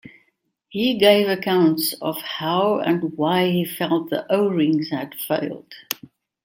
He 0.69 0.97
gave 0.97 1.27
accounts 1.29 1.93
of 2.01 2.17
how 2.21 2.79
and 2.79 3.15
why 3.19 3.51
he 3.51 3.63
felt 3.63 4.09
the 4.09 4.25
O-rings 4.33 4.89
had 4.89 5.13
failed. 5.13 5.75